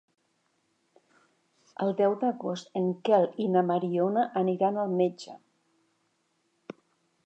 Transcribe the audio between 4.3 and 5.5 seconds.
aniran al metge.